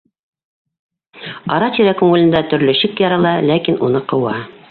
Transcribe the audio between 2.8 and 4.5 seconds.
шик ярала, ләкин уны ҡыуа.